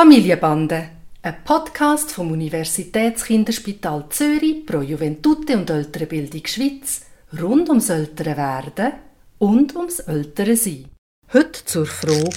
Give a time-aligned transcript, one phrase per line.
[0.00, 0.88] Familienbande,
[1.20, 7.02] ein Podcast vom Universitätskinderspital Zürich pro Juventute und ältere Bildung Schweiz
[7.38, 8.92] rund ums ältere Werden
[9.38, 10.86] und ums ältere Sein.
[11.34, 12.30] Heute zur Frage,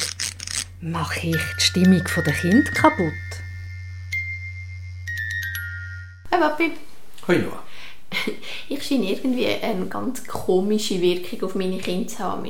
[0.81, 3.29] mache ich die Stimmung der Kind kaputt?
[6.31, 6.71] Hi Papi.
[7.29, 7.63] Hoi Noah.
[8.67, 12.43] Ich scheine irgendwie eine ganz komische Wirkung auf meine Kinder zu haben.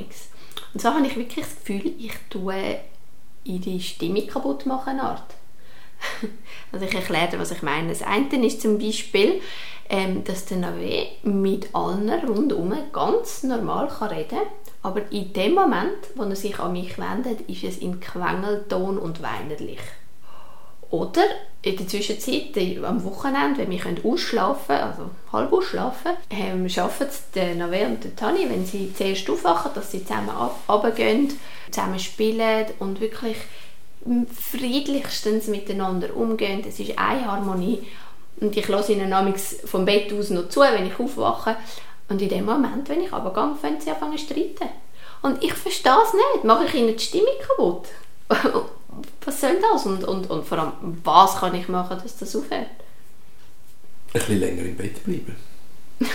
[0.73, 2.79] Und so habe ich wirklich das Gefühl, ich tue
[3.43, 4.99] ihre Stimmung kaputt machen.
[4.99, 5.23] Art.
[6.71, 7.89] Also ich erkläre dir, was ich meine.
[7.89, 9.41] Das eine ist zum Beispiel,
[9.89, 14.47] ähm, dass der Nave mit allen rundherum ganz normal kann reden kann.
[14.81, 19.21] Aber in dem Moment, wo er sich an mich wendet, ist es in Quengelton und
[19.21, 19.79] weinerlich.
[20.93, 21.23] Oder
[21.63, 27.55] in der Zwischenzeit, am Wochenende, wenn wir ausschlafen können, also halb ausschlafen, ähm, es der
[27.55, 30.29] Nave und der Tani, wenn sie zuerst aufwachen, dass sie zusammen
[30.69, 31.33] runtergehen,
[31.71, 33.37] zusammen spielen und wirklich
[34.39, 36.63] friedlichstens miteinander umgehen.
[36.67, 37.81] Es ist eine Harmonie.
[38.39, 41.55] Und ich lasse ihnen namens vom Bett aus noch zu, wenn ich aufwache.
[42.07, 44.69] Und in dem Moment, wenn ich runtergehe, fangen sie an zu streiten.
[45.23, 46.43] Und ich verstehe es nicht.
[46.43, 47.87] Mache ich ihnen die Stimmung kaputt?
[49.25, 49.85] was soll das?
[49.85, 52.61] Und, und, und vor allem, was kann ich machen, dass das aufhört?
[52.61, 55.35] Ein bisschen länger im Bett bleiben.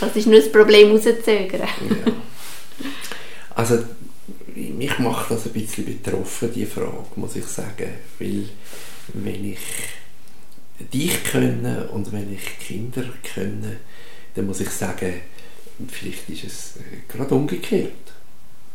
[0.00, 1.60] das ist nur das Problem rauszögern.
[1.60, 2.12] ja.
[3.54, 3.84] Also,
[4.54, 7.92] mich macht das ein bisschen betroffen, die Frage, muss ich sagen.
[8.18, 8.48] Weil,
[9.14, 9.58] wenn ich
[10.92, 13.78] dich kenne und wenn ich Kinder kenne,
[14.34, 15.14] dann muss ich sagen,
[15.88, 17.92] vielleicht ist es äh, gerade umgekehrt.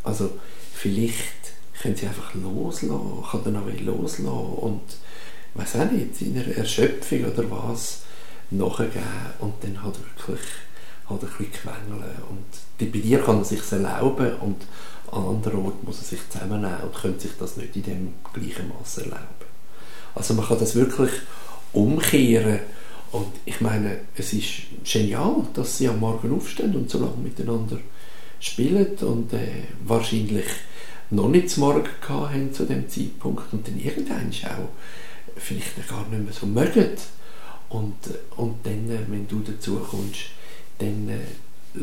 [0.04, 0.38] Also,
[0.74, 1.43] vielleicht
[1.84, 4.81] können sie einfach loslassen, kann dann auch loslassen und
[5.53, 8.03] weiß auch nicht, in einer Erschöpfung oder was
[8.52, 9.03] nachgeben
[9.40, 10.40] und dann halt wirklich
[11.09, 14.62] halt ein bisschen quengeln und bei dir kann er sich erlauben und
[15.12, 18.70] an anderen Orten muss er sich zusammennehmen und könnte sich das nicht in dem gleichen
[18.70, 19.45] Maß erlauben.
[20.16, 21.12] Also man kann das wirklich
[21.73, 22.59] umkehren
[23.12, 24.50] und ich meine, es ist
[24.86, 27.78] genial, dass sie am Morgen aufstehen und so lange miteinander
[28.40, 30.46] spielen und äh, wahrscheinlich
[31.16, 34.69] noch nicht zum Morgen haben zu dem Zeitpunkt und dann irgendwann auch
[35.35, 36.90] vielleicht gar nicht mehr so mögen.
[37.69, 37.96] Und,
[38.38, 40.31] und dann, äh, wenn du dazu kommst,
[40.78, 41.79] dann äh,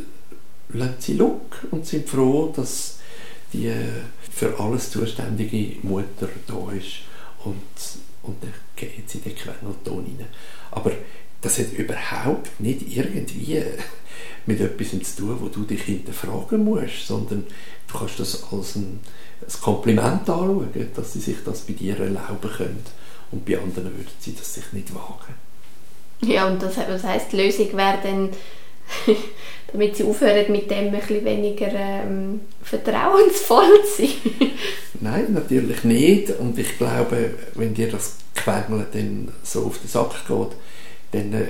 [0.76, 2.98] lassen sie Look und sind froh, dass
[3.52, 3.86] die äh,
[4.30, 7.00] für alles zuständige Mutter da ist
[7.44, 7.56] und,
[8.22, 10.26] und dann gehen sie den Quengelton rein.
[10.70, 10.92] Aber
[11.40, 13.64] das hat überhaupt nicht irgendwie
[14.46, 17.44] mit etwas zu tun, wo du dich hinterfragen musst, sondern
[17.86, 19.00] du kannst das als ein,
[19.42, 22.84] ein Kompliment anschauen, dass sie sich das bei dir erlauben können
[23.30, 25.34] und bei anderen würden sie das sich nicht wagen.
[26.22, 28.28] Ja, und das, was heisst, die Lösung wäre dann,
[29.72, 34.50] damit sie aufhören mit dem ein bisschen weniger ähm, vertrauensvoll zu sein?
[35.00, 36.30] Nein, natürlich nicht.
[36.38, 40.56] Und ich glaube, wenn dir das Quengeln dann so auf den Sack geht,
[41.12, 41.46] dann äh,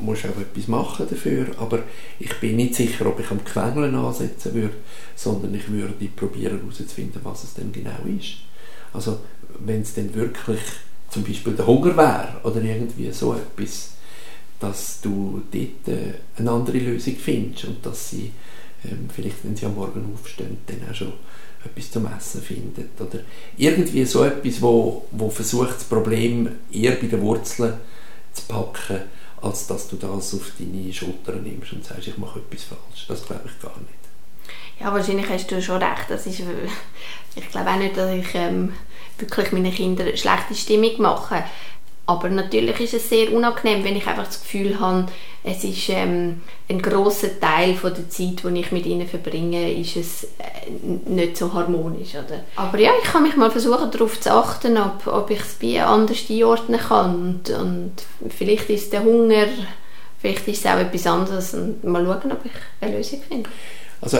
[0.00, 1.46] musst du auch etwas machen dafür.
[1.58, 1.80] Aber
[2.18, 4.74] ich bin nicht sicher, ob ich am Quengeln ansetzen würde,
[5.14, 8.36] sondern ich würde probieren herauszufinden, was es denn genau ist.
[8.92, 9.18] Also
[9.60, 10.60] wenn es denn wirklich
[11.10, 13.92] zum Beispiel der Hunger wäre oder irgendwie so etwas,
[14.58, 18.32] dass du dort äh, eine andere Lösung findest und dass sie
[18.84, 21.12] ähm, vielleicht, wenn sie am Morgen aufstehen, dann auch schon
[21.64, 23.20] etwas zum Essen finden oder
[23.56, 27.74] irgendwie so etwas, wo, wo versucht, das Problem eher bei den Wurzeln
[28.34, 29.02] zu packen,
[29.40, 33.06] als dass du das auf deine Schulter nimmst und sagst, ich mache etwas falsch.
[33.08, 34.04] Das glaube ich gar nicht.
[34.80, 36.06] Ja, wahrscheinlich hast du schon recht.
[36.08, 36.42] Das ist,
[37.36, 38.72] ich glaube auch nicht, dass ich ähm,
[39.18, 41.44] wirklich meinen Kindern schlechte Stimmung mache.
[42.06, 45.06] Aber natürlich ist es sehr unangenehm, wenn ich einfach das Gefühl habe,
[45.42, 49.96] es ist ähm, ein großer Teil von der Zeit, die ich mit ihnen verbringe, ist
[49.96, 50.70] es äh,
[51.06, 52.44] nicht so harmonisch, oder?
[52.56, 55.82] Aber ja, ich kann mich mal versuchen, darauf zu achten, ob, ob ich es bei
[55.82, 57.92] anders einordnen kann und, und
[58.30, 59.46] vielleicht ist der Hunger,
[60.18, 63.48] vielleicht ist es auch etwas anderes und mal schauen, ob ich eine Lösung finde.
[64.00, 64.18] Also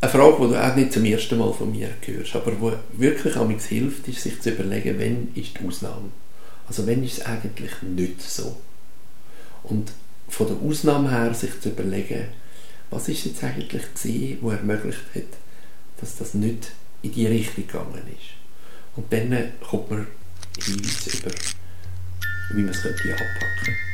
[0.00, 3.36] eine Frage, die du auch nicht zum ersten Mal von mir hörst, aber die wirklich
[3.36, 6.10] am hilft, ist sich zu überlegen, wann ist die Ausnahme
[6.66, 8.56] also wenn ist es eigentlich nicht so?
[9.62, 9.92] Und
[10.28, 12.28] von der Ausnahme her sich zu überlegen,
[12.90, 15.22] was ist jetzt eigentlich gewesen, wo ermöglicht hat,
[16.00, 16.72] dass das nicht
[17.02, 18.34] in die Richtung gegangen ist.
[18.96, 20.06] Und dann kommt man
[20.62, 21.30] Hinweise über,
[22.54, 23.28] wie man es anpacken
[23.64, 23.93] könnte.